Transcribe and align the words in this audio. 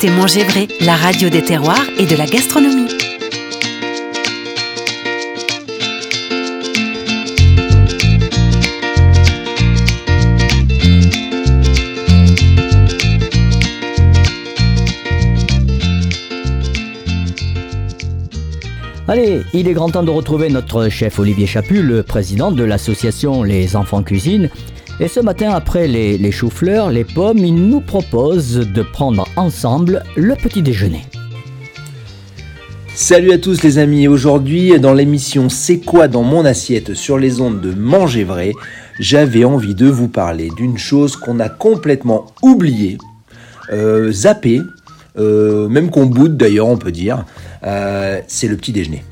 écoutez 0.00 0.14
Manger 0.14 0.44
Vrai, 0.44 0.68
la 0.80 0.94
radio 0.94 1.28
des 1.28 1.42
terroirs 1.42 1.84
et 1.98 2.06
de 2.06 2.14
la 2.14 2.26
gastronomie. 2.26 2.86
Allez, 19.08 19.40
il 19.52 19.66
est 19.66 19.72
grand 19.72 19.90
temps 19.90 20.04
de 20.04 20.10
retrouver 20.10 20.48
notre 20.48 20.88
chef 20.90 21.18
Olivier 21.18 21.46
Chaput, 21.46 21.82
le 21.82 22.04
président 22.04 22.52
de 22.52 22.62
l'association 22.62 23.42
Les 23.42 23.74
Enfants 23.74 24.04
Cuisine. 24.04 24.48
Et 25.00 25.06
ce 25.06 25.20
matin, 25.20 25.50
après 25.50 25.86
les, 25.86 26.18
les 26.18 26.32
choux-fleurs, 26.32 26.90
les 26.90 27.04
pommes, 27.04 27.38
il 27.38 27.54
nous 27.54 27.80
propose 27.80 28.54
de 28.54 28.82
prendre 28.82 29.28
ensemble 29.36 30.02
le 30.16 30.34
petit 30.34 30.60
déjeuner. 30.60 31.02
Salut 32.96 33.30
à 33.30 33.38
tous 33.38 33.62
les 33.62 33.78
amis, 33.78 34.08
aujourd'hui 34.08 34.80
dans 34.80 34.92
l'émission 34.92 35.48
C'est 35.48 35.78
quoi 35.78 36.08
dans 36.08 36.24
mon 36.24 36.44
assiette 36.44 36.94
sur 36.94 37.16
les 37.16 37.40
ondes 37.40 37.60
de 37.60 37.70
Manger 37.72 38.24
Vrai, 38.24 38.52
j'avais 38.98 39.44
envie 39.44 39.76
de 39.76 39.86
vous 39.86 40.08
parler 40.08 40.48
d'une 40.56 40.78
chose 40.78 41.14
qu'on 41.14 41.38
a 41.38 41.48
complètement 41.48 42.26
oubliée, 42.42 42.98
euh, 43.72 44.10
zappée, 44.10 44.62
euh, 45.16 45.68
même 45.68 45.90
qu'on 45.90 46.06
boude 46.06 46.36
d'ailleurs 46.36 46.66
on 46.66 46.76
peut 46.76 46.90
dire, 46.90 47.24
euh, 47.62 48.20
c'est 48.26 48.48
le 48.48 48.56
petit 48.56 48.72
déjeuner. 48.72 49.04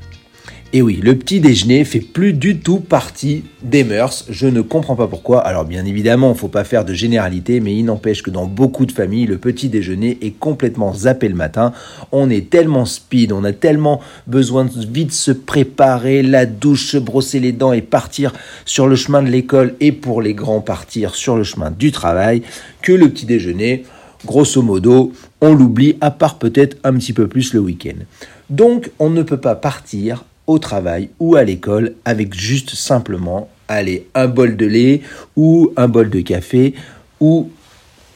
Et 0.76 0.82
oui, 0.82 1.00
le 1.02 1.16
petit 1.16 1.40
déjeuner 1.40 1.86
fait 1.86 2.00
plus 2.00 2.34
du 2.34 2.58
tout 2.58 2.80
partie 2.80 3.44
des 3.62 3.82
mœurs. 3.82 4.26
Je 4.28 4.46
ne 4.46 4.60
comprends 4.60 4.94
pas 4.94 5.06
pourquoi. 5.06 5.40
Alors 5.40 5.64
bien 5.64 5.86
évidemment, 5.86 6.26
il 6.26 6.34
ne 6.34 6.38
faut 6.38 6.48
pas 6.48 6.64
faire 6.64 6.84
de 6.84 6.92
généralité, 6.92 7.60
mais 7.60 7.74
il 7.74 7.86
n'empêche 7.86 8.22
que 8.22 8.28
dans 8.28 8.44
beaucoup 8.44 8.84
de 8.84 8.92
familles, 8.92 9.24
le 9.24 9.38
petit 9.38 9.70
déjeuner 9.70 10.18
est 10.20 10.38
complètement 10.38 10.92
zappé 10.92 11.30
le 11.30 11.34
matin. 11.34 11.72
On 12.12 12.28
est 12.28 12.50
tellement 12.50 12.84
speed, 12.84 13.32
on 13.32 13.42
a 13.44 13.54
tellement 13.54 14.02
besoin 14.26 14.66
de 14.66 14.70
vite 14.86 15.12
se 15.12 15.30
préparer, 15.30 16.22
la 16.22 16.44
douche, 16.44 16.88
se 16.88 16.98
brosser 16.98 17.40
les 17.40 17.52
dents 17.52 17.72
et 17.72 17.80
partir 17.80 18.34
sur 18.66 18.86
le 18.86 18.96
chemin 18.96 19.22
de 19.22 19.30
l'école 19.30 19.76
et 19.80 19.92
pour 19.92 20.20
les 20.20 20.34
grands 20.34 20.60
partir 20.60 21.14
sur 21.14 21.38
le 21.38 21.44
chemin 21.44 21.70
du 21.70 21.90
travail, 21.90 22.42
que 22.82 22.92
le 22.92 23.08
petit 23.08 23.24
déjeuner, 23.24 23.84
grosso 24.26 24.60
modo, 24.60 25.14
on 25.40 25.54
l'oublie, 25.54 25.96
à 26.02 26.10
part 26.10 26.38
peut-être 26.38 26.76
un 26.84 26.92
petit 26.98 27.14
peu 27.14 27.28
plus 27.28 27.54
le 27.54 27.60
week-end. 27.60 28.04
Donc 28.50 28.90
on 28.98 29.08
ne 29.08 29.22
peut 29.22 29.40
pas 29.40 29.54
partir 29.54 30.22
au 30.46 30.58
travail 30.58 31.10
ou 31.18 31.36
à 31.36 31.44
l'école 31.44 31.94
avec 32.04 32.34
juste 32.34 32.74
simplement 32.74 33.48
aller 33.68 34.06
un 34.14 34.28
bol 34.28 34.56
de 34.56 34.66
lait 34.66 35.02
ou 35.36 35.72
un 35.76 35.88
bol 35.88 36.10
de 36.10 36.20
café 36.20 36.74
ou 37.20 37.50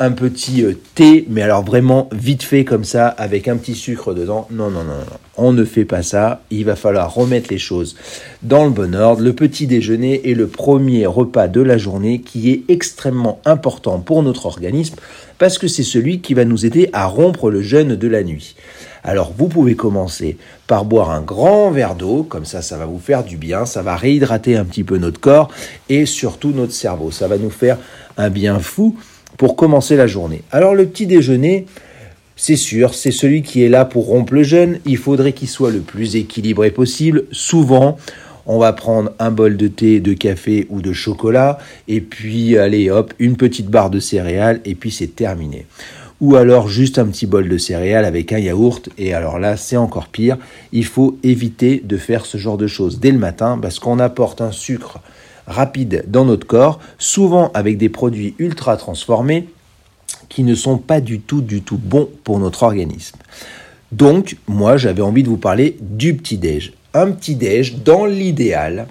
un 0.01 0.13
petit 0.13 0.65
euh, 0.65 0.73
thé, 0.95 1.27
mais 1.29 1.43
alors 1.43 1.63
vraiment 1.63 2.09
vite 2.11 2.43
fait 2.43 2.65
comme 2.65 2.85
ça, 2.85 3.07
avec 3.07 3.49
un 3.49 3.59
petit 3.59 3.75
sucre 3.75 4.15
dedans. 4.15 4.49
Non, 4.51 4.71
non, 4.71 4.83
non, 4.83 4.95
non, 4.95 5.19
on 5.37 5.53
ne 5.53 5.65
fait 5.65 5.85
pas 5.85 6.03
ça. 6.03 6.41
Il 6.51 6.65
va 6.65 6.75
falloir 6.75 7.15
remettre 7.15 7.51
les 7.51 7.59
choses 7.59 7.97
dans 8.43 8.65
le 8.65 8.71
bon 8.71 8.95
ordre. 8.95 9.23
Le 9.23 9.35
petit 9.35 9.67
déjeuner 9.67 10.31
est 10.31 10.35
le 10.35 10.47
premier 10.47 11.05
repas 11.05 11.49
de 11.49 11.61
la 11.61 11.77
journée 11.77 12.23
qui 12.23 12.51
est 12.51 12.63
extrêmement 12.69 13.41
important 13.45 14.01
pour 14.01 14.23
notre 14.23 14.47
organisme 14.47 14.97
parce 15.39 15.59
que 15.59 15.69
c'est 15.69 15.83
celui 15.83 16.21
qui 16.21 16.33
va 16.33 16.47
nous 16.47 16.65
aider 16.65 16.89
à 16.95 17.07
rompre 17.07 17.51
le 17.51 17.61
jeûne 17.61 17.95
de 17.95 18.09
la 18.09 18.23
nuit. 18.23 18.57
Alors 19.03 19.33
vous 19.37 19.49
pouvez 19.49 19.75
commencer 19.75 20.37
par 20.67 20.85
boire 20.85 21.11
un 21.11 21.21
grand 21.21 21.71
verre 21.71 21.95
d'eau, 21.95 22.23
comme 22.23 22.45
ça 22.45 22.63
ça 22.63 22.77
va 22.77 22.87
vous 22.87 22.99
faire 22.99 23.25
du 23.25 23.37
bien, 23.37 23.65
ça 23.65 23.83
va 23.83 23.97
réhydrater 23.97 24.57
un 24.57 24.65
petit 24.65 24.85
peu 24.85 24.99
notre 24.99 25.21
corps 25.21 25.51
et 25.89 26.07
surtout 26.07 26.51
notre 26.51 26.73
cerveau. 26.73 27.11
Ça 27.11 27.29
va 27.29 27.39
nous 27.39 27.51
faire 27.51 27.79
un 28.17 28.31
bien 28.31 28.59
fou 28.59 28.97
pour 29.37 29.57
commencer 29.57 29.97
la 29.97 30.07
journée. 30.07 30.43
Alors 30.53 30.75
le 30.75 30.87
petit 30.87 31.07
déjeuner, 31.07 31.67
c'est 32.37 32.57
sûr, 32.57 32.95
c'est 32.95 33.11
celui 33.11 33.43
qui 33.43 33.63
est 33.63 33.69
là 33.69 33.85
pour 33.85 34.07
rompre 34.07 34.35
le 34.35 34.43
jeûne. 34.43 34.81
Il 34.85 34.97
faudrait 34.97 35.33
qu'il 35.33 35.49
soit 35.49 35.71
le 35.71 35.81
plus 35.81 36.17
équilibré 36.17 36.71
possible. 36.71 37.25
Souvent, 37.33 37.97
on 38.47 38.59
va 38.59 38.73
prendre 38.73 39.13
un 39.19 39.31
bol 39.31 39.57
de 39.57 39.69
thé, 39.69 40.01
de 40.01 40.13
café 40.13 40.67
ou 40.71 40.81
de 40.81 40.93
chocolat, 40.93 41.59
et 41.87 42.01
puis 42.01 42.57
allez 42.59 42.91
hop, 42.91 43.13
une 43.19 43.37
petite 43.37 43.69
barre 43.69 43.91
de 43.91 44.01
céréales, 44.01 44.61
et 44.65 44.75
puis 44.75 44.91
c'est 44.91 45.15
terminé 45.15 45.67
ou 46.21 46.37
alors 46.37 46.69
juste 46.69 46.99
un 46.99 47.07
petit 47.07 47.27
bol 47.27 47.49
de 47.49 47.59
céréales 47.59 48.05
avec 48.05 48.33
un 48.33 48.39
yaourt. 48.39 48.89
Et 48.99 49.15
alors 49.15 49.39
là, 49.39 49.57
c'est 49.57 49.77
encore 49.77 50.09
pire. 50.09 50.37
Il 50.73 50.85
faut 50.85 51.19
éviter 51.23 51.83
de 51.85 51.97
faire 51.97 52.27
ce 52.27 52.39
genre 52.39 52.59
de 52.59 52.67
choses 52.67 53.01
dès 53.01 53.11
le 53.11 53.19
matin 53.19 53.59
parce 53.61 53.79
qu'on 53.79 53.99
apporte 53.99 54.41
un 54.41 54.53
sucre 54.53 55.01
rapide 55.47 56.05
dans 56.07 56.25
notre 56.25 56.47
corps, 56.47 56.79
souvent 56.99 57.51
avec 57.55 57.79
des 57.79 57.89
produits 57.89 58.35
ultra 58.39 58.77
transformés 58.77 59.49
qui 60.29 60.45
ne 60.45 60.55
sont 60.55 60.79
pas 60.79 61.01
du 61.01 61.21
tout, 61.21 61.41
du 61.41 61.63
tout 61.63 61.79
bons 61.79 62.09
pour 62.23 62.39
notre 62.39 62.63
organisme. 62.63 63.17
Donc, 63.91 64.37
moi, 64.47 64.77
j'avais 64.77 65.03
envie 65.03 65.25
de 65.25 65.29
vous 65.29 65.37
parler 65.37 65.77
du 65.81 66.15
petit-déj. 66.15 66.73
Un 66.95 67.11
petit-déj, 67.11 67.83
dans 67.83 68.05
l'idéal, 68.05 68.87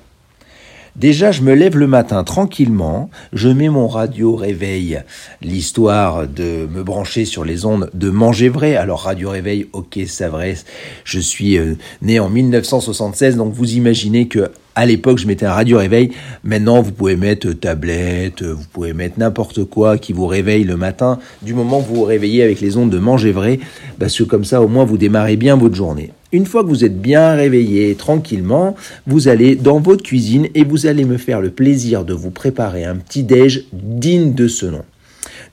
Déjà, 0.95 1.31
je 1.31 1.41
me 1.41 1.53
lève 1.53 1.77
le 1.77 1.87
matin 1.87 2.23
tranquillement, 2.23 3.09
je 3.31 3.49
mets 3.49 3.69
mon 3.69 3.87
radio 3.87 4.35
réveil, 4.35 5.01
l'histoire 5.41 6.27
de 6.27 6.67
me 6.67 6.83
brancher 6.83 7.25
sur 7.25 7.45
les 7.45 7.65
ondes 7.65 7.89
de 7.93 8.09
manger 8.09 8.49
vrai. 8.49 8.75
Alors, 8.75 9.01
radio 9.01 9.29
réveil, 9.29 9.67
ok, 9.73 9.99
ça 10.07 10.29
vrai. 10.29 10.55
Je 11.03 11.19
suis 11.19 11.57
euh, 11.57 11.75
né 12.01 12.19
en 12.19 12.29
1976, 12.29 13.37
donc 13.37 13.53
vous 13.53 13.73
imaginez 13.73 14.27
que 14.27 14.51
à 14.75 14.85
l'époque, 14.85 15.17
je 15.17 15.27
mettais 15.27 15.45
un 15.45 15.51
radio 15.51 15.77
réveil. 15.77 16.11
Maintenant, 16.43 16.81
vous 16.81 16.93
pouvez 16.93 17.17
mettre 17.17 17.51
tablette, 17.51 18.43
vous 18.43 18.65
pouvez 18.71 18.93
mettre 18.93 19.19
n'importe 19.19 19.65
quoi 19.65 19.97
qui 19.97 20.13
vous 20.13 20.25
réveille 20.25 20.63
le 20.63 20.77
matin, 20.77 21.19
du 21.41 21.53
moment 21.53 21.81
que 21.81 21.87
vous 21.87 21.95
vous 21.95 22.03
réveillez 22.03 22.43
avec 22.43 22.61
les 22.61 22.77
ondes 22.77 22.89
de 22.89 22.99
manger 22.99 23.33
vrai, 23.33 23.59
parce 23.99 24.17
que 24.17 24.23
comme 24.23 24.45
ça, 24.45 24.61
au 24.61 24.69
moins, 24.69 24.85
vous 24.85 24.97
démarrez 24.97 25.35
bien 25.35 25.57
votre 25.57 25.75
journée. 25.75 26.11
Une 26.31 26.45
fois 26.45 26.63
que 26.63 26.69
vous 26.69 26.85
êtes 26.85 27.01
bien 27.01 27.33
réveillé 27.33 27.95
tranquillement, 27.95 28.75
vous 29.07 29.27
allez 29.27 29.55
dans 29.55 29.79
votre 29.79 30.03
cuisine 30.03 30.47
et 30.53 30.63
vous 30.63 30.85
allez 30.85 31.03
me 31.03 31.17
faire 31.17 31.41
le 31.41 31.49
plaisir 31.49 32.05
de 32.05 32.13
vous 32.13 32.29
préparer 32.29 32.85
un 32.85 32.97
petit 32.97 33.23
déj 33.23 33.65
digne 33.73 34.33
de 34.33 34.47
ce 34.47 34.67
nom. 34.67 34.83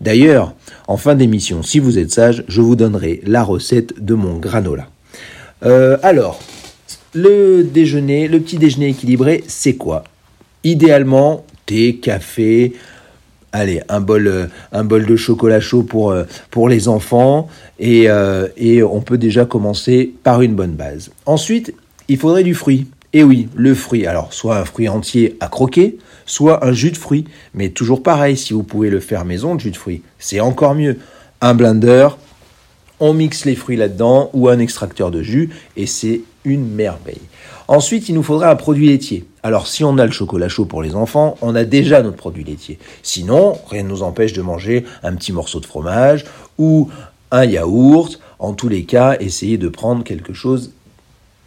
D'ailleurs, 0.03 0.55
en 0.87 0.99
fin 0.99 1.15
d'émission, 1.15 1.63
si 1.63 1.79
vous 1.79 1.99
êtes 1.99 2.11
sage, 2.11 2.45
je 2.47 2.61
vous 2.61 2.77
donnerai 2.77 3.23
la 3.25 3.43
recette 3.43 4.05
de 4.05 4.13
mon 4.13 4.37
granola. 4.37 4.89
Euh, 5.65 5.97
alors, 6.03 6.41
le 7.15 7.63
déjeuner, 7.63 8.29
le 8.29 8.41
petit 8.41 8.59
déjeuner 8.59 8.89
équilibré, 8.89 9.45
c'est 9.47 9.77
quoi? 9.77 10.05
Idéalement, 10.63 11.47
thé, 11.65 11.97
café, 11.97 12.75
allez, 13.53 13.81
un 13.89 14.01
bol, 14.01 14.27
euh, 14.27 14.47
un 14.73 14.85
bol 14.85 15.07
de 15.07 15.17
chocolat 15.17 15.61
chaud 15.61 15.83
pour, 15.83 16.11
euh, 16.11 16.25
pour 16.51 16.69
les 16.69 16.89
enfants, 16.89 17.49
et, 17.79 18.09
euh, 18.09 18.49
et 18.57 18.83
on 18.83 19.01
peut 19.01 19.19
déjà 19.19 19.45
commencer 19.45 20.13
par 20.23 20.43
une 20.43 20.55
bonne 20.55 20.75
base. 20.75 21.11
Ensuite, 21.27 21.75
il 22.09 22.19
faudrait 22.19 22.45
du 22.45 22.55
fruit. 22.55 22.87
Et 23.13 23.23
oui, 23.23 23.49
le 23.55 23.75
fruit, 23.75 24.07
alors 24.07 24.33
soit 24.33 24.59
un 24.59 24.65
fruit 24.65 24.89
entier 24.89 25.37
à 25.41 25.49
croquer, 25.49 25.97
soit 26.27 26.67
un 26.67 26.73
jus 26.73 26.91
de 26.91 26.99
fruits. 26.99 27.25
Mais 27.55 27.71
toujours 27.71 28.03
pareil, 28.03 28.37
si 28.37 28.53
vous 28.53 28.63
pouvez 28.63 28.91
le 28.91 29.01
faire 29.01 29.25
maison, 29.25 29.55
le 29.55 29.61
jus 29.61 29.71
de 29.71 29.77
fruits, 29.77 30.03
c'est 30.19 30.41
encore 30.41 30.75
mieux. 30.75 30.99
Un 31.41 31.55
blender, 31.55 32.09
on 33.01 33.15
mixe 33.15 33.45
les 33.45 33.55
fruits 33.55 33.77
là-dedans, 33.77 34.31
ou 34.33 34.49
un 34.49 34.59
extracteur 34.59 35.11
de 35.11 35.23
jus, 35.23 35.51
et 35.77 35.87
c'est 35.87 36.23
une 36.47 36.67
merveille. 36.67 37.21
Ensuite, 37.69 38.09
il 38.09 38.15
nous 38.15 38.23
faudra 38.23 38.49
un 38.51 38.57
produit 38.57 38.87
laitier. 38.87 39.25
Alors, 39.43 39.67
si 39.67 39.85
on 39.85 39.99
a 39.99 40.07
le 40.07 40.13
chocolat 40.13 40.49
chaud 40.49 40.65
pour 40.65 40.83
les 40.83 40.95
enfants, 40.95 41.37
on 41.43 41.55
a 41.55 41.65
déjà 41.65 42.01
notre 42.01 42.17
produit 42.17 42.45
laitier. 42.45 42.79
Sinon, 43.03 43.59
rien 43.69 43.83
ne 43.83 43.89
nous 43.89 44.03
empêche 44.03 44.33
de 44.33 44.41
manger 44.41 44.85
un 45.03 45.15
petit 45.15 45.33
morceau 45.33 45.61
de 45.61 45.67
fromage 45.67 46.25
ou 46.59 46.89
un 47.33 47.45
yaourt. 47.45 48.21
En 48.39 48.53
tous 48.53 48.69
les 48.69 48.85
cas, 48.85 49.17
essayez 49.19 49.59
de 49.59 49.69
prendre 49.69 50.05
quelque 50.05 50.33
chose 50.33 50.71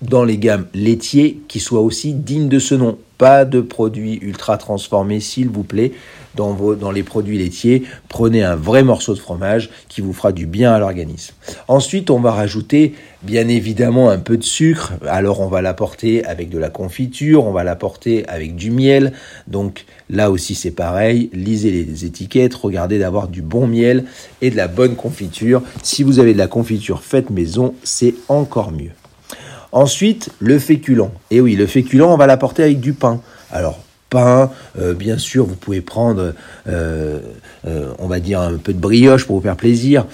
dans 0.01 0.25
les 0.25 0.37
gammes 0.37 0.67
laitiers 0.73 1.39
qui 1.47 1.59
soit 1.59 1.81
aussi 1.81 2.13
digne 2.13 2.49
de 2.49 2.59
ce 2.59 2.75
nom. 2.75 2.97
Pas 3.19 3.45
de 3.45 3.61
produits 3.61 4.17
ultra 4.23 4.57
transformés, 4.57 5.19
s'il 5.19 5.49
vous 5.49 5.63
plaît 5.63 5.91
dans, 6.35 6.91
les 6.91 7.03
produits 7.03 7.37
laitiers, 7.37 7.83
prenez 8.07 8.43
un 8.43 8.55
vrai 8.55 8.83
morceau 8.83 9.13
de 9.13 9.19
fromage 9.19 9.69
qui 9.89 10.01
vous 10.01 10.13
fera 10.13 10.31
du 10.31 10.45
bien 10.45 10.73
à 10.73 10.79
l'organisme. 10.79 11.33
Ensuite, 11.67 12.09
on 12.09 12.19
va 12.19 12.31
rajouter 12.31 12.93
bien 13.23 13.47
évidemment 13.49 14.09
un 14.09 14.19
peu 14.19 14.37
de 14.37 14.43
sucre. 14.43 14.93
Alors, 15.05 15.41
on 15.41 15.47
va 15.47 15.61
l'apporter 15.61 16.23
avec 16.25 16.49
de 16.49 16.57
la 16.57 16.69
confiture, 16.69 17.45
on 17.45 17.51
va 17.51 17.63
l'apporter 17.63 18.25
avec 18.27 18.55
du 18.55 18.71
miel. 18.71 19.11
Donc, 19.47 19.85
là 20.09 20.31
aussi, 20.31 20.55
c'est 20.55 20.71
pareil. 20.71 21.29
Lisez 21.33 21.71
les 21.71 22.05
étiquettes, 22.05 22.55
regardez 22.55 22.99
d'avoir 22.99 23.27
du 23.27 23.41
bon 23.41 23.67
miel 23.67 24.05
et 24.41 24.49
de 24.49 24.55
la 24.55 24.67
bonne 24.67 24.95
confiture. 24.95 25.61
Si 25.83 26.03
vous 26.03 26.19
avez 26.19 26.33
de 26.33 26.37
la 26.37 26.47
confiture 26.47 27.03
faite 27.03 27.29
maison, 27.29 27.73
c'est 27.83 28.15
encore 28.29 28.71
mieux. 28.71 28.91
Ensuite, 29.71 30.29
le 30.39 30.59
féculent. 30.59 31.11
Et 31.31 31.41
oui, 31.41 31.55
le 31.55 31.67
féculent, 31.67 32.03
on 32.03 32.17
va 32.17 32.27
l'apporter 32.27 32.63
avec 32.63 32.79
du 32.79 32.93
pain. 32.93 33.21
Alors, 33.51 33.79
pain. 34.09 34.51
Euh, 34.79 34.93
bien 34.93 35.17
sûr, 35.17 35.45
vous 35.45 35.55
pouvez 35.55 35.81
prendre, 35.81 36.33
euh, 36.67 37.19
euh, 37.67 37.93
on 37.99 38.07
va 38.07 38.19
dire, 38.19 38.41
un 38.41 38.57
peu 38.57 38.73
de 38.73 38.79
brioche 38.79 39.25
pour 39.25 39.37
vous 39.37 39.43
faire 39.43 39.55
plaisir. 39.55 40.05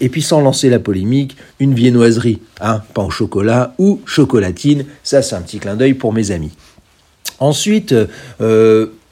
et 0.00 0.08
puis, 0.08 0.22
sans 0.22 0.40
lancer 0.40 0.70
la 0.70 0.78
polémique, 0.78 1.36
une 1.60 1.74
viennoiserie, 1.74 2.40
hein, 2.60 2.82
pain 2.94 3.04
au 3.04 3.10
chocolat 3.10 3.74
ou 3.78 4.00
chocolatine. 4.06 4.84
Ça, 5.02 5.22
c'est 5.22 5.34
un 5.34 5.42
petit 5.42 5.58
clin 5.58 5.76
d'œil 5.76 5.94
pour 5.94 6.12
mes 6.12 6.30
amis. 6.30 6.52
Ensuite, 7.40 7.94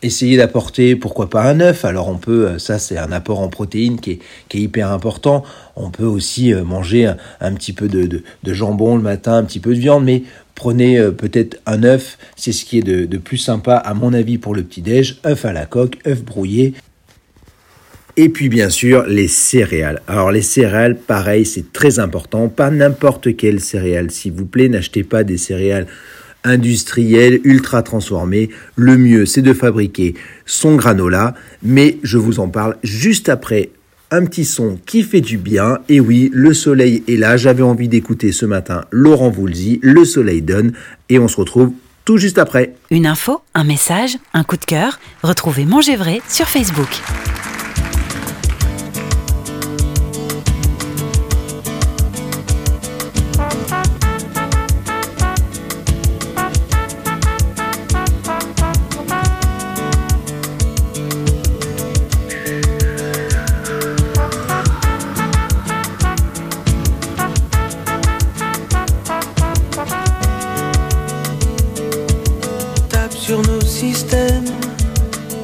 essayer 0.02 0.36
d'apporter 0.36 0.96
pourquoi 0.96 1.30
pas 1.30 1.44
un 1.44 1.60
œuf. 1.60 1.84
Alors 1.84 2.08
on 2.08 2.16
peut, 2.16 2.58
ça 2.58 2.78
c'est 2.78 2.98
un 2.98 3.12
apport 3.12 3.40
en 3.40 3.48
protéines 3.48 4.00
qui 4.00 4.12
est, 4.12 4.54
hyper 4.54 4.90
important. 4.90 5.44
On 5.76 5.90
peut 5.90 6.04
aussi 6.04 6.52
manger 6.54 7.12
un, 7.40 7.52
petit 7.54 7.72
peu 7.72 7.88
de, 7.88 8.22
jambon 8.46 8.96
le 8.96 9.02
matin, 9.02 9.34
un 9.34 9.44
petit 9.44 9.60
peu 9.60 9.74
de 9.74 9.80
viande, 9.80 10.04
mais 10.04 10.22
prenez 10.54 11.00
peut-être 11.12 11.60
un 11.66 11.82
œuf. 11.84 12.18
C'est 12.36 12.52
ce 12.52 12.64
qui 12.64 12.78
est 12.78 12.82
de, 12.82 13.04
de 13.04 13.18
plus 13.18 13.38
sympa 13.38 13.76
à 13.76 13.94
mon 13.94 14.12
avis 14.12 14.38
pour 14.38 14.54
le 14.54 14.62
petit 14.62 14.82
déj. 14.82 15.20
œuf 15.24 15.44
à 15.44 15.52
la 15.52 15.66
coque, 15.66 15.98
œuf 16.06 16.22
brouillé. 16.22 16.74
Et 18.16 18.28
puis 18.28 18.50
bien 18.50 18.68
sûr 18.68 19.04
les 19.06 19.28
céréales. 19.28 20.02
Alors 20.06 20.32
les 20.32 20.42
céréales, 20.42 20.96
pareil, 20.96 21.46
c'est 21.46 21.72
très 21.72 21.98
important. 21.98 22.48
Pas 22.48 22.70
n'importe 22.70 23.36
quelle 23.36 23.60
céréale, 23.60 24.10
s'il 24.10 24.32
vous 24.32 24.44
plaît. 24.44 24.68
N'achetez 24.68 25.02
pas 25.02 25.24
des 25.24 25.38
céréales 25.38 25.86
industrielles, 26.44 27.40
ultra 27.44 27.82
transformées. 27.82 28.50
Le 28.76 28.96
mieux, 28.96 29.26
c'est 29.26 29.42
de 29.42 29.52
fabriquer 29.52 30.14
son 30.46 30.76
granola. 30.76 31.34
Mais 31.62 31.98
je 32.02 32.18
vous 32.18 32.40
en 32.40 32.48
parle 32.48 32.76
juste 32.82 33.28
après 33.28 33.70
un 34.10 34.24
petit 34.26 34.44
son 34.44 34.78
qui 34.84 35.02
fait 35.02 35.20
du 35.20 35.38
bien. 35.38 35.78
Et 35.88 36.00
oui, 36.00 36.30
le 36.32 36.52
soleil 36.54 37.02
est 37.08 37.16
là. 37.16 37.36
J'avais 37.36 37.62
envie 37.62 37.88
d'écouter 37.88 38.32
ce 38.32 38.46
matin 38.46 38.84
Laurent 38.90 39.30
Voulzy. 39.30 39.80
Le 39.82 40.04
soleil 40.04 40.42
donne. 40.42 40.72
Et 41.08 41.18
on 41.18 41.28
se 41.28 41.36
retrouve 41.36 41.72
tout 42.04 42.18
juste 42.18 42.38
après. 42.38 42.74
Une 42.90 43.06
info, 43.06 43.40
un 43.54 43.64
message, 43.64 44.18
un 44.34 44.44
coup 44.44 44.56
de 44.56 44.64
cœur. 44.64 44.98
Retrouvez 45.22 45.64
Manger 45.64 45.96
Vrai 45.96 46.20
sur 46.28 46.48
Facebook. 46.48 47.00
sur 73.32 73.40
nos 73.50 73.62
systèmes. 73.62 74.44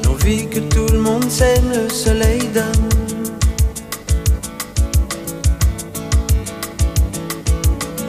L'envie 0.05 0.47
que 0.47 0.59
tout 0.59 0.85
le 0.93 0.99
monde 0.99 1.27
s'aime, 1.27 1.69
le 1.73 1.89
soleil 1.89 2.41
d'âme. 2.53 2.89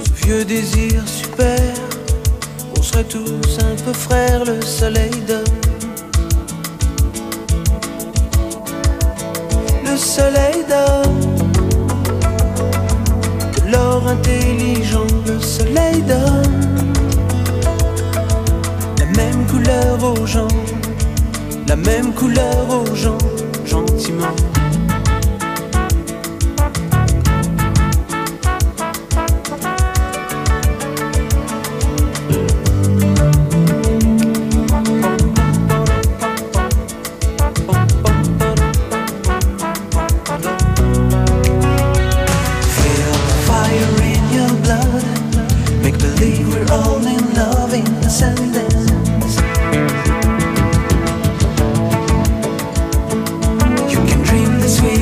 Ce 0.04 0.26
vieux 0.26 0.44
désir 0.44 1.02
super, 1.08 1.72
on 2.76 2.82
serait 2.82 3.04
tous 3.04 3.52
un 3.70 3.74
peu 3.82 3.94
frères, 3.94 4.44
le 4.44 4.60
soleil 4.60 5.16
d'âme. 5.26 5.60
Le 9.86 9.96
soleil 9.96 10.58
d'homme, 10.70 11.20
l'or 13.72 14.06
intelligent, 14.06 15.06
le 15.26 15.40
soleil 15.40 16.02
d'homme. 16.02 16.69
même 21.84 22.12
couleur 22.14 22.82
aux 22.82 22.94
gens, 22.94 23.18
gentiment. 23.64 24.34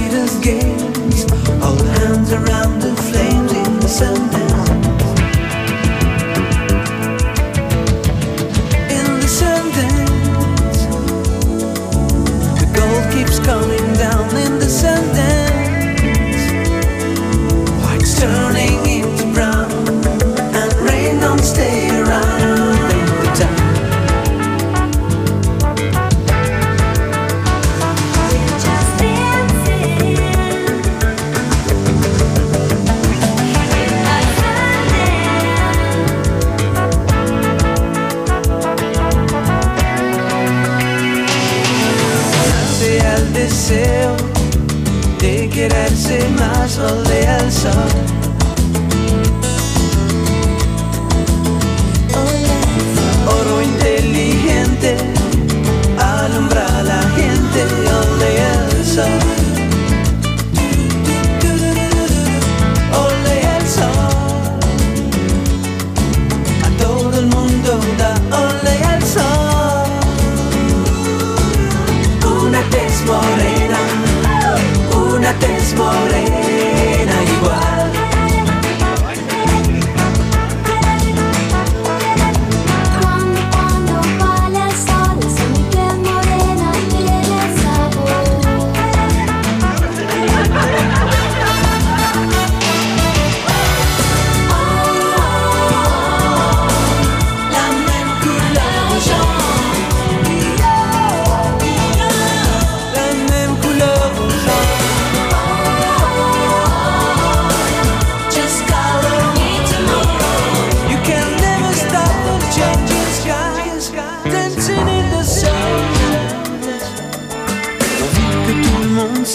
greatest 0.09 0.43
game. 0.43 0.68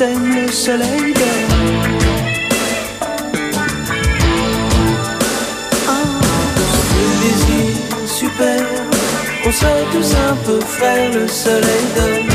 le 0.01 0.51
soleil 0.51 1.13
dort. 1.13 1.53
Oh, 5.87 5.91
super, 8.07 8.61
on 9.45 9.51
serait 9.51 9.85
tous 9.91 10.15
un 10.15 10.35
peu 10.45 10.59
frères, 10.61 11.11
le 11.13 11.27
soleil 11.27 11.85
dort. 11.95 12.25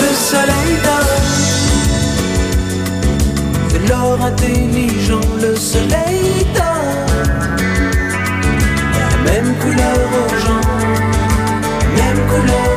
Le 0.00 0.12
soleil 0.14 0.76
dort. 0.84 1.20
De 3.72 3.78
l'or 3.88 4.18
intelligent, 4.22 5.28
le 5.40 5.56
soleil 5.56 6.44
dort. 6.54 7.06
La 8.92 9.32
même 9.32 9.54
couleur 9.62 9.98
aux 10.20 10.36
gens, 10.44 10.66
même 11.96 12.20
couleur. 12.28 12.69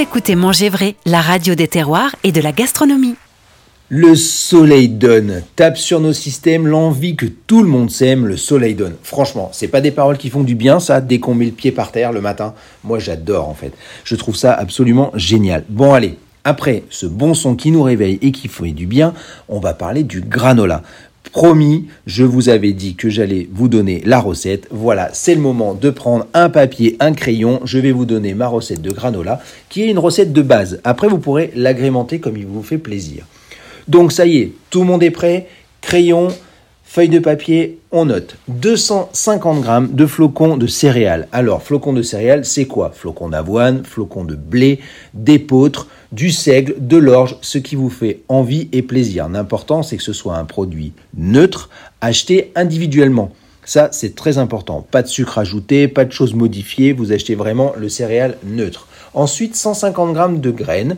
Écoutez 0.00 0.34
Manger 0.34 0.70
Vrai, 0.70 0.94
la 1.04 1.20
radio 1.20 1.54
des 1.54 1.68
terroirs 1.68 2.16
et 2.24 2.32
de 2.32 2.40
la 2.40 2.52
gastronomie. 2.52 3.16
Le 3.90 4.14
soleil 4.14 4.88
donne. 4.88 5.42
Tape 5.56 5.76
sur 5.76 6.00
nos 6.00 6.14
systèmes 6.14 6.66
l'envie 6.66 7.16
que 7.16 7.26
tout 7.26 7.62
le 7.62 7.68
monde 7.68 7.90
s'aime, 7.90 8.26
le 8.26 8.38
soleil 8.38 8.74
donne. 8.74 8.94
Franchement, 9.02 9.50
c'est 9.52 9.68
pas 9.68 9.82
des 9.82 9.90
paroles 9.90 10.16
qui 10.16 10.30
font 10.30 10.42
du 10.42 10.54
bien, 10.54 10.80
ça, 10.80 11.02
dès 11.02 11.18
qu'on 11.18 11.34
met 11.34 11.44
le 11.44 11.50
pied 11.50 11.70
par 11.70 11.92
terre 11.92 12.12
le 12.12 12.22
matin. 12.22 12.54
Moi, 12.82 12.98
j'adore, 12.98 13.46
en 13.46 13.54
fait. 13.54 13.72
Je 14.04 14.16
trouve 14.16 14.36
ça 14.36 14.54
absolument 14.54 15.10
génial. 15.16 15.64
Bon, 15.68 15.92
allez. 15.92 16.16
Après 16.44 16.84
ce 16.88 17.04
bon 17.04 17.34
son 17.34 17.54
qui 17.54 17.70
nous 17.70 17.82
réveille 17.82 18.18
et 18.22 18.32
qui 18.32 18.48
fait 18.48 18.70
du 18.70 18.86
bien, 18.86 19.12
on 19.50 19.60
va 19.60 19.74
parler 19.74 20.04
du 20.04 20.22
granola. 20.22 20.82
Promis, 21.32 21.86
je 22.06 22.24
vous 22.24 22.48
avais 22.48 22.72
dit 22.72 22.96
que 22.96 23.08
j'allais 23.08 23.48
vous 23.52 23.68
donner 23.68 24.02
la 24.04 24.18
recette. 24.18 24.66
Voilà, 24.70 25.10
c'est 25.12 25.34
le 25.34 25.40
moment 25.40 25.74
de 25.74 25.90
prendre 25.90 26.26
un 26.34 26.50
papier, 26.50 26.96
un 26.98 27.12
crayon. 27.12 27.60
Je 27.64 27.78
vais 27.78 27.92
vous 27.92 28.04
donner 28.04 28.34
ma 28.34 28.48
recette 28.48 28.82
de 28.82 28.90
granola, 28.90 29.40
qui 29.68 29.82
est 29.82 29.90
une 29.90 29.98
recette 29.98 30.32
de 30.32 30.42
base. 30.42 30.80
Après, 30.82 31.06
vous 31.06 31.18
pourrez 31.18 31.52
l'agrémenter 31.54 32.18
comme 32.18 32.36
il 32.36 32.46
vous 32.46 32.64
fait 32.64 32.78
plaisir. 32.78 33.26
Donc 33.86 34.12
ça 34.12 34.26
y 34.26 34.38
est, 34.38 34.52
tout 34.70 34.80
le 34.80 34.86
monde 34.86 35.02
est 35.04 35.10
prêt. 35.10 35.46
Crayon, 35.80 36.28
feuille 36.84 37.08
de 37.08 37.20
papier, 37.20 37.78
on 37.92 38.06
note 38.06 38.36
250 38.48 39.60
grammes 39.62 39.92
de 39.92 40.06
flocons 40.06 40.56
de 40.56 40.66
céréales. 40.66 41.28
Alors, 41.30 41.62
flocons 41.62 41.92
de 41.92 42.02
céréales, 42.02 42.44
c'est 42.44 42.66
quoi? 42.66 42.90
Flocons 42.92 43.28
d'avoine, 43.28 43.84
flocons 43.84 44.24
de 44.24 44.34
blé, 44.34 44.80
d'épeautre, 45.14 45.86
du 46.12 46.30
seigle, 46.30 46.74
de 46.78 46.96
l'orge, 46.96 47.36
ce 47.40 47.58
qui 47.58 47.76
vous 47.76 47.90
fait 47.90 48.20
envie 48.28 48.68
et 48.72 48.82
plaisir. 48.82 49.28
L'important, 49.28 49.82
c'est 49.82 49.96
que 49.96 50.02
ce 50.02 50.12
soit 50.12 50.36
un 50.36 50.44
produit 50.44 50.92
neutre, 51.16 51.70
acheté 52.00 52.52
individuellement. 52.56 53.32
Ça, 53.64 53.88
c'est 53.92 54.14
très 54.16 54.38
important. 54.38 54.86
Pas 54.90 55.02
de 55.02 55.08
sucre 55.08 55.38
ajouté, 55.38 55.86
pas 55.86 56.04
de 56.04 56.12
choses 56.12 56.34
modifiées. 56.34 56.92
Vous 56.92 57.12
achetez 57.12 57.34
vraiment 57.34 57.72
le 57.76 57.88
céréal 57.88 58.36
neutre. 58.44 58.88
Ensuite, 59.14 59.54
150 59.54 60.12
grammes 60.12 60.40
de 60.40 60.50
graines 60.50 60.96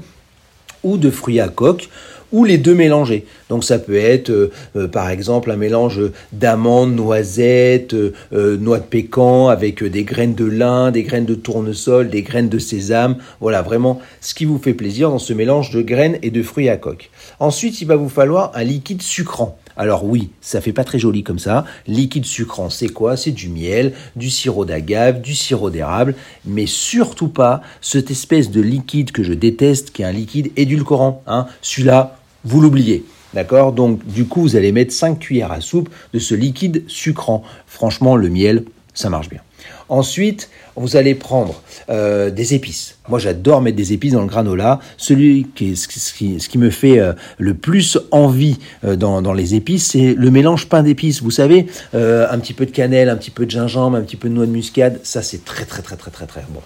ou 0.83 0.97
de 0.97 1.11
fruits 1.11 1.41
à 1.41 1.49
coque 1.49 1.91
ou 2.33 2.45
les 2.45 2.59
deux 2.59 2.75
mélangés. 2.75 3.27
Donc 3.49 3.65
ça 3.65 3.79
peut 3.79 3.97
être 3.97 4.31
euh, 4.31 4.51
euh, 4.77 4.89
par 4.89 5.11
exemple 5.11 5.51
un 5.51 5.57
mélange 5.57 6.01
d'amandes, 6.33 6.95
noisettes, 6.95 7.95
euh, 7.95 8.57
noix 8.57 8.79
de 8.79 8.85
pécan 8.85 9.49
avec 9.49 9.85
des 9.85 10.05
graines 10.05 10.35
de 10.35 10.45
lin, 10.45 10.91
des 10.91 11.03
graines 11.03 11.27
de 11.27 11.35
tournesol, 11.35 12.09
des 12.09 12.23
graines 12.23 12.49
de 12.49 12.59
sésame. 12.59 13.17
Voilà 13.41 13.63
vraiment 13.63 14.01
ce 14.21 14.35
qui 14.35 14.45
vous 14.45 14.59
fait 14.59 14.75
plaisir 14.75 15.11
dans 15.11 15.19
ce 15.19 15.33
mélange 15.33 15.71
de 15.71 15.83
graines 15.83 16.19
et 16.23 16.31
de 16.31 16.43
fruits 16.43 16.69
à 16.69 16.77
coque. 16.77 17.11
Ensuite, 17.39 17.81
il 17.81 17.87
va 17.87 17.97
vous 17.97 18.09
falloir 18.09 18.53
un 18.55 18.65
liquide 18.65 19.03
sucrant. 19.03 19.59
Alors 19.77 20.05
oui, 20.05 20.31
ça 20.41 20.61
fait 20.61 20.73
pas 20.73 20.85
très 20.85 20.99
joli 20.99 21.23
comme 21.23 21.39
ça. 21.39 21.65
Liquide 21.87 22.25
sucrant, 22.25 22.71
c'est 22.71 22.89
quoi? 22.89 23.17
C'est 23.17 23.31
du 23.31 23.49
miel, 23.49 23.93
du 24.17 24.29
sirop 24.29 24.65
d'agave, 24.65 25.21
du 25.21 25.35
sirop 25.35 25.71
d'érable, 25.71 26.15
mais 26.45 26.67
surtout 26.67 27.29
pas 27.29 27.63
cette 27.81 28.11
espèce 28.11 28.51
de 28.51 28.61
liquide 28.61 29.13
que 29.13 29.23
je 29.23 29.33
déteste, 29.33 29.91
qui 29.91 30.03
est 30.03 30.05
un 30.05 30.13
liquide 30.13 30.53
édulcorant. 30.57 31.23
Hein. 31.27 31.47
Celui-là, 31.63 32.19
vous 32.45 32.61
l'oubliez. 32.61 33.05
D'accord? 33.35 33.73
Donc, 33.73 34.05
du 34.07 34.27
coup, 34.27 34.43
vous 34.43 34.57
allez 34.57 34.73
mettre 34.73 34.93
5 34.93 35.19
cuillères 35.19 35.53
à 35.53 35.61
soupe 35.61 35.89
de 36.13 36.19
ce 36.19 36.35
liquide 36.35 36.85
sucrant. 36.87 37.43
Franchement, 37.67 38.17
le 38.17 38.29
miel, 38.29 38.65
ça 38.95 39.09
marche 39.09 39.29
bien. 39.29 39.41
Ensuite, 39.89 40.49
vous 40.77 40.97
allez 40.97 41.15
prendre 41.15 41.61
euh, 41.91 42.31
des 42.31 42.55
épices. 42.55 42.97
Moi, 43.09 43.19
j'adore 43.19 43.61
mettre 43.61 43.77
des 43.77 43.93
épices 43.93 44.13
dans 44.13 44.23
le 44.23 44.27
granola. 44.27 44.81
Celui 44.97 45.47
qui, 45.55 45.77
ce, 45.77 45.87
qui, 45.87 46.41
ce 46.41 46.49
qui 46.49 46.59
me 46.59 46.71
fait 46.71 46.99
euh, 46.99 47.13
le 47.39 47.55
plus 47.55 47.99
envie 48.11 48.59
euh, 48.85 48.97
dans, 48.97 49.33
les 49.35 49.55
épices, 49.55 49.89
c'est 49.89 50.15
le 50.15 50.31
mélange 50.31 50.69
pain 50.69 50.83
d'épices. 50.83 51.23
Vous 51.23 51.31
savez, 51.31 51.67
un 51.93 52.39
petit 52.39 52.55
peu 52.55 52.67
de 52.67 52.71
cannelle, 52.71 53.09
un 53.09 53.17
petit 53.17 53.31
peu 53.31 53.45
de 53.45 53.51
gingembre, 53.51 53.97
un 53.97 54.03
petit 54.03 54.17
peu 54.17 54.29
de 54.29 54.35
noix 54.35 54.47
de 54.47 54.51
muscade. 54.51 55.01
Ça, 55.03 55.23
c'est 55.23 55.45
très, 55.45 55.65
très, 55.65 55.83
très, 55.83 55.97
très, 55.97 56.11
très, 56.11 56.27
très 56.27 56.45
bon. 56.49 56.61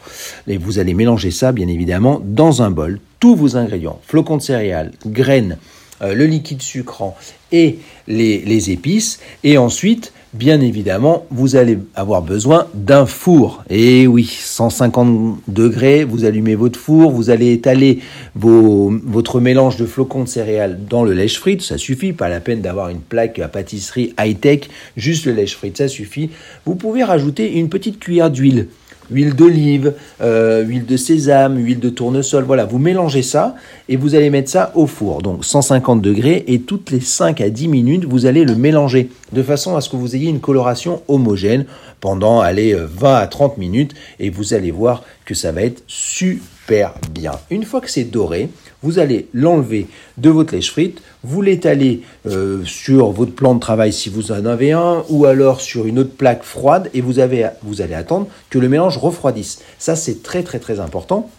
Et 0.46 0.56
vous 0.56 0.78
allez 0.78 0.94
mélanger 0.94 1.30
ça, 1.30 1.52
bien 1.52 1.68
évidemment, 1.68 2.20
dans 2.24 2.62
un 2.62 2.70
bol. 2.70 3.00
Tous 3.18 3.34
vos 3.34 3.56
ingrédients, 3.56 4.00
flocons 4.06 4.36
de 4.36 4.42
céréales, 4.42 4.92
graines, 5.06 5.58
le 6.00 6.26
liquide 6.26 6.62
sucrant 6.62 7.16
et 7.50 7.78
les 8.06 8.70
épices. 8.70 9.20
Et 9.42 9.58
ensuite, 9.58 10.12
bien 10.36 10.60
évidemment, 10.60 11.26
vous 11.30 11.56
allez 11.56 11.78
avoir 11.94 12.22
besoin 12.22 12.66
d'un 12.74 13.06
four. 13.06 13.64
Et 13.70 14.06
oui, 14.06 14.24
150 14.24 15.40
degrés, 15.48 16.04
vous 16.04 16.24
allumez 16.24 16.54
votre 16.54 16.78
four, 16.78 17.10
vous 17.10 17.30
allez 17.30 17.52
étaler 17.52 18.00
votre 18.34 19.40
mélange 19.40 19.76
de 19.76 19.86
flocons 19.86 20.24
de 20.24 20.28
céréales 20.28 20.78
dans 20.88 21.04
le 21.04 21.12
lèche 21.12 21.38
frite, 21.38 21.62
ça 21.62 21.78
suffit, 21.78 22.12
pas 22.12 22.28
la 22.28 22.40
peine 22.40 22.60
d'avoir 22.60 22.90
une 22.90 23.00
plaque 23.00 23.38
à 23.38 23.48
pâtisserie 23.48 24.14
high-tech, 24.18 24.68
juste 24.96 25.26
le 25.26 25.32
lèche 25.32 25.56
frite, 25.56 25.78
ça 25.78 25.88
suffit. 25.88 26.30
Vous 26.64 26.74
pouvez 26.74 27.02
rajouter 27.02 27.54
une 27.54 27.68
petite 27.68 27.98
cuillère 27.98 28.30
d'huile 28.30 28.68
huile 29.10 29.34
d'olive, 29.34 29.94
euh, 30.20 30.62
huile 30.62 30.86
de 30.86 30.96
sésame, 30.96 31.58
huile 31.58 31.80
de 31.80 31.90
tournesol. 31.90 32.44
Voilà, 32.44 32.64
vous 32.64 32.78
mélangez 32.78 33.22
ça 33.22 33.54
et 33.88 33.96
vous 33.96 34.14
allez 34.14 34.30
mettre 34.30 34.50
ça 34.50 34.72
au 34.74 34.86
four. 34.86 35.22
Donc 35.22 35.44
150 35.44 36.00
degrés 36.02 36.44
et 36.48 36.60
toutes 36.60 36.90
les 36.90 37.00
5 37.00 37.40
à 37.40 37.50
10 37.50 37.68
minutes, 37.68 38.04
vous 38.04 38.26
allez 38.26 38.44
le 38.44 38.54
mélanger 38.54 39.10
de 39.32 39.42
façon 39.42 39.76
à 39.76 39.80
ce 39.80 39.88
que 39.88 39.96
vous 39.96 40.16
ayez 40.16 40.28
une 40.28 40.40
coloration 40.40 41.02
homogène 41.08 41.66
pendant 42.00 42.40
allez, 42.40 42.74
20 42.74 43.14
à 43.14 43.26
30 43.26 43.58
minutes 43.58 43.94
et 44.20 44.30
vous 44.30 44.54
allez 44.54 44.70
voir 44.70 45.02
que 45.24 45.34
ça 45.34 45.52
va 45.52 45.62
être 45.62 45.82
super 45.86 46.94
bien. 47.10 47.32
Une 47.50 47.64
fois 47.64 47.80
que 47.80 47.90
c'est 47.90 48.04
doré, 48.04 48.48
vous 48.82 48.98
allez 48.98 49.28
l'enlever 49.32 49.86
de 50.18 50.30
votre 50.30 50.54
lèche 50.54 50.70
frite, 50.70 51.02
vous 51.24 51.42
l'étalez 51.42 52.02
euh, 52.26 52.64
sur 52.64 53.10
votre 53.10 53.32
plan 53.32 53.54
de 53.54 53.60
travail 53.60 53.92
si 53.92 54.08
vous 54.08 54.32
en 54.32 54.46
avez 54.46 54.72
un, 54.72 55.04
ou 55.08 55.24
alors 55.24 55.60
sur 55.60 55.86
une 55.86 55.98
autre 55.98 56.14
plaque 56.16 56.42
froide, 56.42 56.90
et 56.94 57.00
vous, 57.00 57.20
allez 57.20 57.94
attendre 57.94 58.28
que 58.50 58.58
le 58.58 58.68
mélange 58.68 58.98
refroidisse. 58.98 59.60
Ça, 59.78 59.96
c'est 59.96 60.22
très 60.22 60.42
très 60.42 60.58
très 60.58 60.80
important. 60.80 61.30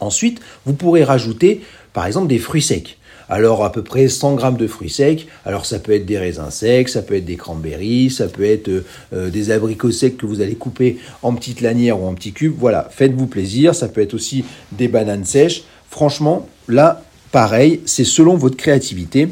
Ensuite, 0.00 0.40
vous 0.66 0.74
pourrez 0.74 1.04
rajouter 1.04 1.62
par 1.92 2.06
exemple 2.06 2.26
des 2.26 2.38
fruits 2.38 2.62
secs. 2.62 2.98
Alors 3.28 3.64
à 3.64 3.72
peu 3.72 3.82
près 3.82 4.08
100 4.08 4.34
grammes 4.34 4.56
de 4.56 4.66
fruits 4.66 4.90
secs. 4.90 5.26
Alors 5.46 5.64
ça 5.64 5.78
peut 5.78 5.92
être 5.92 6.04
des 6.04 6.18
raisins 6.18 6.50
secs, 6.50 6.88
ça 6.88 7.02
peut 7.02 7.14
être 7.14 7.24
des 7.24 7.36
cranberries, 7.36 8.10
ça 8.10 8.26
peut 8.26 8.44
être 8.44 8.84
euh, 9.12 9.30
des 9.30 9.50
abricots 9.50 9.92
secs 9.92 10.16
que 10.16 10.26
vous 10.26 10.42
allez 10.42 10.56
couper 10.56 10.98
en 11.22 11.32
petites 11.34 11.60
lanières 11.60 12.00
ou 12.00 12.06
en 12.06 12.14
petits 12.14 12.32
cubes. 12.32 12.54
Voilà, 12.58 12.88
faites-vous 12.90 13.26
plaisir. 13.26 13.74
Ça 13.74 13.88
peut 13.88 14.02
être 14.02 14.14
aussi 14.14 14.44
des 14.72 14.88
bananes 14.88 15.24
sèches. 15.24 15.64
Franchement, 15.94 16.48
là, 16.66 17.04
pareil, 17.30 17.80
c'est 17.86 18.02
selon 18.02 18.34
votre 18.34 18.56
créativité. 18.56 19.28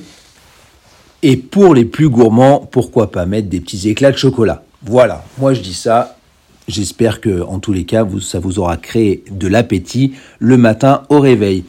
Et 1.25 1.37
pour 1.37 1.75
les 1.75 1.85
plus 1.85 2.09
gourmands, 2.09 2.61
pourquoi 2.71 3.11
pas 3.11 3.27
mettre 3.27 3.49
des 3.49 3.59
petits 3.59 3.89
éclats 3.89 4.13
de 4.13 4.17
chocolat 4.17 4.63
Voilà, 4.85 5.25
moi 5.39 5.55
je 5.55 5.61
dis 5.61 5.75
ça. 5.75 6.17
J'espère 6.69 7.21
que, 7.21 7.43
en 7.43 7.59
tous 7.59 7.73
les 7.73 7.85
cas, 7.85 8.07
ça 8.21 8.39
vous 8.39 8.61
aura 8.61 8.77
créé 8.77 9.25
de 9.29 9.49
l'appétit 9.49 10.13
le 10.39 10.57
matin 10.57 11.03
au 11.09 11.19
réveil. 11.19 11.65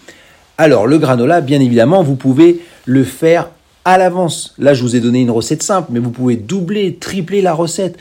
Alors, 0.60 0.86
le 0.86 1.00
granola, 1.00 1.42
bien 1.42 1.60
évidemment, 1.60 2.04
vous 2.04 2.16
pouvez 2.16 2.62
le 2.86 3.04
faire 3.04 3.50
à 3.86 3.98
l'avance. 3.98 4.54
Là, 4.60 4.76
je 4.76 4.84
vous 4.84 4.96
ai 4.96 5.00
donné 5.00 5.22
une 5.22 5.32
recette 5.32 5.64
simple, 5.64 5.88
mais 5.92 6.00
vous 6.00 6.12
pouvez 6.12 6.36
doubler, 6.36 6.98
tripler 6.98 7.42
la 7.42 7.56
recette. 7.56 7.98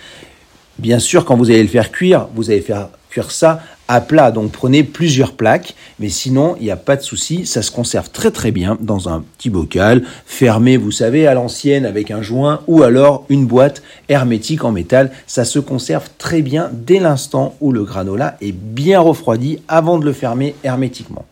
Bien 0.78 0.99
sûr, 0.99 1.25
quand 1.25 1.38
vous 1.38 1.49
allez 1.49 1.62
le 1.62 1.70
faire 1.70 1.90
cuire, 1.90 2.28
vous 2.34 2.50
allez 2.50 2.61
faire 2.61 2.90
cuire 3.08 3.30
ça 3.30 3.62
à 3.89 4.01
plat. 4.01 4.31
Donc 4.31 4.53
prenez 4.53 4.83
plusieurs 4.83 5.33
plaques, 5.33 5.75
mais 5.99 6.09
sinon 6.09 6.57
il 6.59 6.65
n'y 6.65 6.71
a 6.71 6.77
pas 6.77 6.97
de 6.97 7.03
souci, 7.03 7.47
ça 7.47 7.62
se 7.62 7.71
conserve 7.71 8.11
très 8.11 8.31
très 8.31 8.51
bien 8.51 8.79
dans 8.81 9.09
un 9.09 9.25
petit 9.39 9.51
bocal 9.51 10.03
fermé, 10.27 10.77
vous 10.77 10.91
savez, 10.91 11.27
à 11.27 11.35
l'ancienne 11.35 11.85
avec 11.87 12.11
un 12.11 12.23
joint 12.23 12.61
ou 12.67 12.83
alors 12.83 13.25
une 13.29 13.47
boîte 13.47 13.83
hermétique 14.09 14.65
en 14.65 14.73
métal. 14.73 15.11
Ça 15.27 15.45
se 15.45 15.59
conserve 15.59 16.09
très 16.19 16.43
bien 16.43 16.71
dès 16.73 17.01
l'instant 17.01 17.55
où 17.61 17.73
le 17.73 17.85
granola 17.85 18.37
est 18.41 18.53
bien 18.53 19.01
refroidi 19.01 19.59
avant 19.69 19.99
de 19.99 20.05
le 20.05 20.12
fermer 20.12 20.55
hermétiquement. 20.65 21.27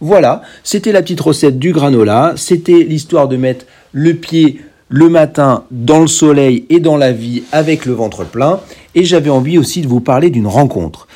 Voilà, 0.00 0.42
c'était 0.62 0.92
la 0.92 1.02
petite 1.02 1.20
recette 1.20 1.58
du 1.58 1.72
granola, 1.72 2.34
c'était 2.36 2.84
l'histoire 2.84 3.26
de 3.26 3.36
mettre 3.36 3.66
le 3.92 4.14
pied 4.14 4.60
le 4.88 5.08
matin 5.08 5.64
dans 5.70 6.00
le 6.00 6.06
soleil 6.06 6.64
et 6.70 6.80
dans 6.80 6.96
la 6.96 7.12
vie 7.12 7.42
avec 7.52 7.84
le 7.84 7.92
ventre 7.92 8.24
plein. 8.24 8.60
Et 8.94 9.04
j'avais 9.04 9.30
envie 9.30 9.58
aussi 9.58 9.82
de 9.82 9.88
vous 9.88 10.00
parler 10.00 10.30
d'une 10.30 10.46
rencontre. 10.46 11.08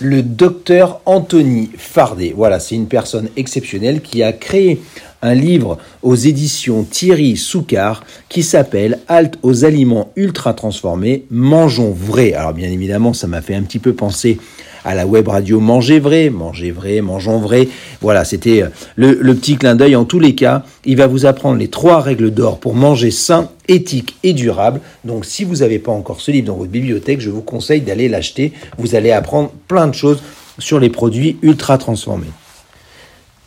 Le 0.00 0.22
docteur 0.22 1.00
Anthony 1.06 1.70
Fardet, 1.76 2.32
voilà, 2.36 2.60
c'est 2.60 2.76
une 2.76 2.86
personne 2.86 3.28
exceptionnelle 3.36 4.00
qui 4.00 4.22
a 4.22 4.32
créé 4.32 4.80
un 5.22 5.34
livre 5.34 5.78
aux 6.02 6.14
éditions 6.14 6.84
Thierry 6.84 7.36
Soucard 7.36 8.04
qui 8.28 8.44
s'appelle 8.44 9.00
Halte 9.08 9.38
aux 9.42 9.64
aliments 9.64 10.12
ultra 10.14 10.54
transformés, 10.54 11.24
mangeons 11.32 11.90
vrai. 11.90 12.32
Alors 12.34 12.52
bien 12.52 12.70
évidemment, 12.70 13.12
ça 13.12 13.26
m'a 13.26 13.42
fait 13.42 13.56
un 13.56 13.62
petit 13.62 13.80
peu 13.80 13.92
penser 13.92 14.38
à 14.84 14.94
la 14.94 15.06
web 15.06 15.28
radio 15.28 15.60
Manger 15.60 15.98
vrai, 15.98 16.30
Manger 16.30 16.70
vrai, 16.70 17.00
mangeons 17.00 17.38
vrai. 17.38 17.68
Voilà, 18.00 18.24
c'était 18.24 18.62
euh, 18.62 18.68
le, 18.96 19.34
petit 19.34 19.56
clin 19.56 19.74
d'œil. 19.74 19.96
En 19.96 20.04
tous 20.04 20.20
les 20.20 20.34
cas, 20.34 20.64
il 20.84 20.96
va 20.96 21.06
vous 21.06 21.26
apprendre 21.26 21.58
les 21.58 21.68
trois 21.68 22.00
règles 22.00 22.30
d'or 22.30 22.58
pour 22.58 22.74
manger 22.74 23.10
sain, 23.10 23.50
éthique 23.68 24.16
et 24.22 24.32
durable. 24.32 24.80
Donc 25.04 25.24
si 25.24 25.44
vous 25.44 25.56
n'avez 25.56 25.78
pas 25.78 25.92
encore 25.92 26.20
ce 26.20 26.30
livre 26.30 26.46
dans 26.46 26.56
votre 26.56 26.70
bibliothèque, 26.70 27.20
je 27.20 27.30
vous 27.30 27.42
conseille 27.42 27.80
d'aller 27.80 28.08
l'acheter. 28.08 28.52
Vous 28.78 28.94
allez 28.94 29.10
apprendre 29.10 29.52
plein 29.66 29.86
de 29.86 29.94
choses 29.94 30.22
sur 30.58 30.80
les 30.80 30.90
produits 30.90 31.36
ultra 31.42 31.78
transformés. 31.78 32.26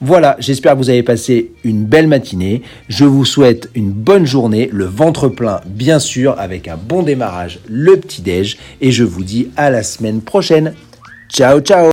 Voilà, 0.00 0.36
j'espère 0.38 0.72
que 0.74 0.78
vous 0.78 0.90
avez 0.90 1.02
passé 1.02 1.52
une 1.64 1.84
belle 1.86 2.08
matinée. 2.08 2.60
Je 2.88 3.06
vous 3.06 3.24
souhaite 3.24 3.70
une 3.74 3.90
bonne 3.90 4.26
journée, 4.26 4.68
le 4.70 4.84
ventre 4.84 5.28
plein 5.28 5.62
bien 5.66 5.98
sûr, 5.98 6.38
avec 6.38 6.68
un 6.68 6.76
bon 6.76 7.02
démarrage, 7.02 7.60
le 7.68 7.96
petit-déj. 7.96 8.58
Et 8.82 8.92
je 8.92 9.02
vous 9.02 9.24
dis 9.24 9.48
à 9.56 9.70
la 9.70 9.82
semaine 9.82 10.20
prochaine. 10.20 10.74
Ciao, 11.30 11.60
ciao 11.60 11.88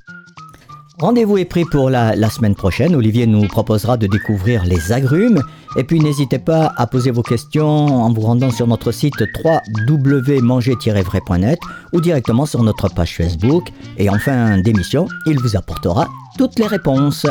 Rendez-vous 1.00 1.38
est 1.38 1.46
pris 1.46 1.64
pour 1.66 1.90
la, 1.90 2.16
la, 2.16 2.30
semaine 2.30 2.54
prochaine. 2.54 2.96
Olivier 2.96 3.26
nous 3.26 3.48
proposera 3.48 3.98
de 3.98 4.08
découvrir 4.08 4.66
les 4.66 4.92
agrumes. 4.92 5.42
Et 5.78 5.84
puis 5.84 6.00
n'hésitez 6.00 6.38
pas 6.38 6.74
à 6.78 6.86
poser 6.88 7.12
vos 7.12 7.24
questions 7.24 7.88
en 7.88 8.12
vous 8.12 8.22
rendant 8.22 8.52
sur 8.52 8.68
notre 8.68 8.92
site 8.92 9.16
www.manger-vrai.net 9.88 11.60
ou 11.94 12.02
directement 12.02 12.46
sur 12.46 12.62
notre 12.62 12.90
page 12.90 13.16
Facebook. 13.16 13.70
Et 13.98 14.10
en 14.10 14.20
fin 14.20 14.58
d'émission, 14.58 15.08
il 15.26 15.40
vous 15.40 15.56
apportera 15.56 16.10
toutes 16.42 16.58
les 16.58 16.66
réponses. 16.66 17.28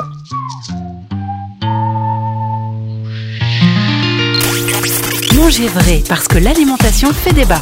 Manger 5.35 5.67
vrai 5.67 6.00
parce 6.09 6.29
que 6.29 6.38
l'alimentation 6.38 7.12
fait 7.12 7.33
débat. 7.33 7.61